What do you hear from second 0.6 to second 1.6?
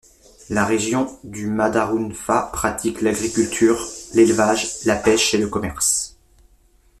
région de